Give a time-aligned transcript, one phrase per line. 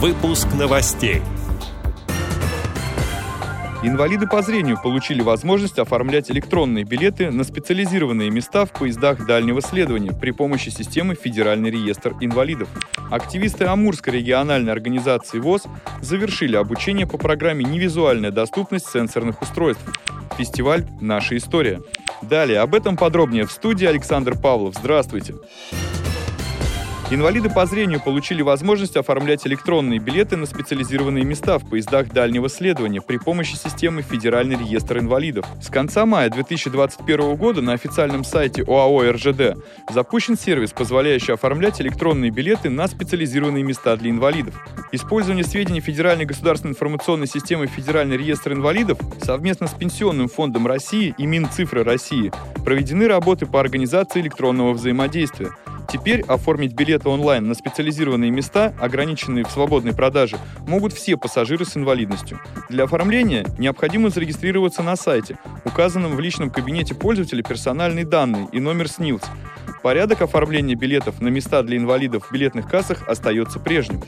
[0.00, 1.22] Выпуск новостей.
[3.82, 10.12] Инвалиды по зрению получили возможность оформлять электронные билеты на специализированные места в поездах дальнего следования
[10.12, 12.68] при помощи системы Федеральный реестр инвалидов.
[13.10, 15.64] Активисты Амурской региональной организации ВОЗ
[16.00, 19.82] завершили обучение по программе «Невизуальная доступность сенсорных устройств».
[20.36, 21.80] Фестиваль «Наша история».
[22.22, 24.76] Далее об этом подробнее в студии Александр Павлов.
[24.78, 25.34] Здравствуйте.
[27.10, 33.00] Инвалиды по зрению получили возможность оформлять электронные билеты на специализированные места в поездах дальнего следования
[33.00, 35.46] при помощи системы Федеральный реестр инвалидов.
[35.62, 39.56] С конца мая 2021 года на официальном сайте ОАО РЖД
[39.88, 44.62] запущен сервис, позволяющий оформлять электронные билеты на специализированные места для инвалидов.
[44.92, 51.24] Использование сведений Федеральной государственной информационной системы Федеральный реестр инвалидов совместно с Пенсионным фондом России и
[51.24, 52.30] Минцифры России
[52.66, 55.48] проведены работы по организации электронного взаимодействия.
[55.90, 61.78] Теперь оформить билеты онлайн на специализированные места, ограниченные в свободной продаже, могут все пассажиры с
[61.78, 62.40] инвалидностью.
[62.68, 68.88] Для оформления необходимо зарегистрироваться на сайте, указанном в личном кабинете пользователя персональные данные и номер
[68.88, 69.22] СНИЛС.
[69.82, 74.02] Порядок оформления билетов на места для инвалидов в билетных кассах остается прежним.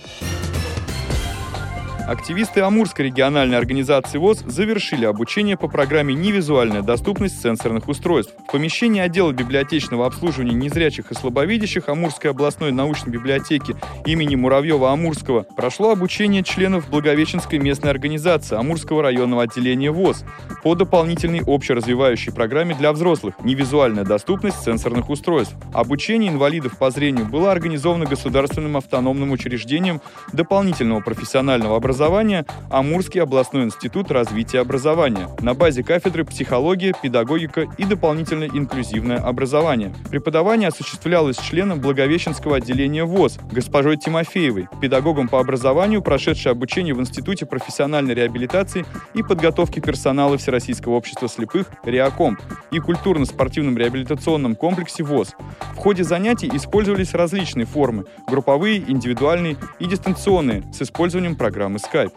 [2.11, 8.35] Активисты Амурской региональной организации ВОЗ завершили обучение по программе «Невизуальная доступность сенсорных устройств».
[8.49, 15.93] В помещении отдела библиотечного обслуживания незрячих и слабовидящих Амурской областной научной библиотеки имени Муравьева-Амурского прошло
[15.93, 20.25] обучение членов Благовещенской местной организации Амурского районного отделения ВОЗ
[20.65, 25.55] по дополнительной общеразвивающей программе для взрослых «Невизуальная доступность сенсорных устройств».
[25.73, 30.01] Обучение инвалидов по зрению было организовано государственным автономным учреждением
[30.33, 37.85] дополнительного профессионального образования образования Амурский областной институт развития образования на базе кафедры психология, педагогика и
[37.85, 39.93] дополнительное инклюзивное образование.
[40.09, 47.45] Преподавание осуществлялось членом Благовещенского отделения ВОЗ госпожой Тимофеевой, педагогом по образованию, прошедшей обучение в Институте
[47.45, 52.39] профессиональной реабилитации и подготовки персонала Всероссийского общества слепых РИАКОМ
[52.71, 55.35] и культурно-спортивном реабилитационном комплексе ВОЗ.
[55.75, 62.13] В ходе занятий использовались различные формы– групповые, индивидуальные и дистанционные с использованием программы Skype.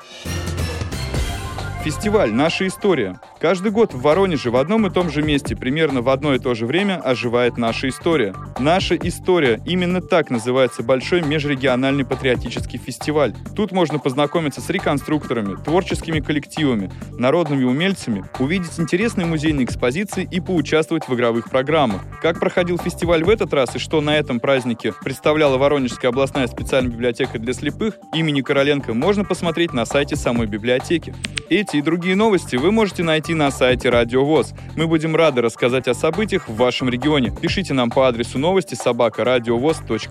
[1.84, 3.20] Фестиваль «Наша история».
[3.44, 6.54] Каждый год в Воронеже в одном и том же месте, примерно в одно и то
[6.54, 8.34] же время, оживает наша история.
[8.58, 9.60] Наша история.
[9.66, 13.34] Именно так называется большой межрегиональный патриотический фестиваль.
[13.54, 21.10] Тут можно познакомиться с реконструкторами, творческими коллективами, народными умельцами, увидеть интересные музейные экспозиции и поучаствовать
[21.10, 22.02] в игровых программах.
[22.22, 26.94] Как проходил фестиваль в этот раз и что на этом празднике представляла Воронежская областная специальная
[26.94, 31.14] библиотека для слепых имени Короленко, можно посмотреть на сайте самой библиотеки.
[31.50, 34.54] Эти и другие новости вы можете найти на сайте Радио ВОЗ.
[34.76, 37.32] Мы будем рады рассказать о событиях в вашем регионе.
[37.42, 39.24] Пишите нам по адресу новости собака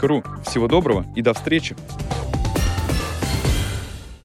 [0.07, 0.23] ру.
[0.45, 1.77] Всего доброго и до встречи!